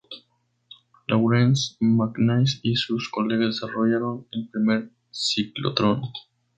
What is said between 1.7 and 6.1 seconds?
MacKenzie, y sus colegas desarrollaron el primer ciclotrón.